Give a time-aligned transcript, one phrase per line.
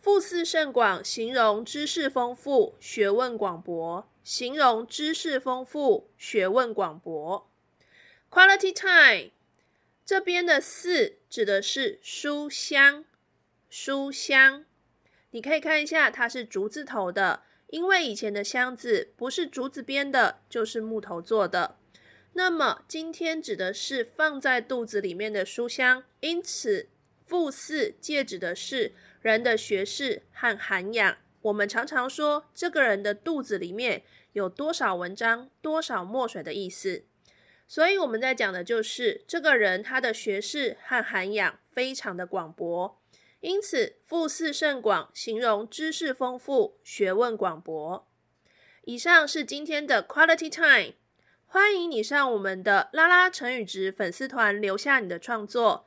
[0.00, 4.08] 腹似甚广，形容知识丰富、学问广博。
[4.22, 7.50] 形容知识丰富、学问广博。
[8.30, 9.30] Quality time，
[10.04, 13.06] 这边的“四”指的是书香，
[13.70, 14.66] 书香。
[15.30, 17.42] 你可以看一下，它是竹字头的。
[17.68, 21.78] 因为以前的箱子不是竹子编的，就是木头做的。
[22.34, 26.88] 那么今天指的是放在肚子里面的书香，因此
[27.28, 31.18] 腹似借指的是人的学识和涵养。
[31.42, 37.04] 我们常常说这个人的肚子里面有多少文章、多少墨水的意思。
[37.66, 42.98] 所以我们在讲的就是这个人他的学识和涵养非常的广博。
[43.40, 48.08] 因此，腹似甚广，形容知识丰富、学问广博。
[48.84, 50.94] 以上是今天的 Quality Time，
[51.46, 55.86] 欢迎你上我们的拉拉成语值粉丝团留下你的创作，